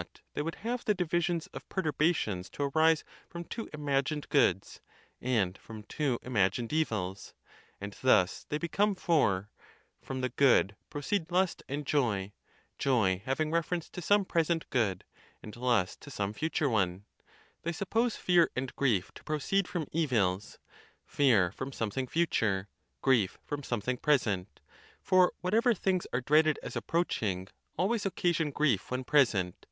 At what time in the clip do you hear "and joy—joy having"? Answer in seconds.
11.68-13.52